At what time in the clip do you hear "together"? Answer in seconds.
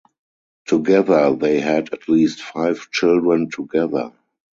0.65-1.35, 3.51-4.11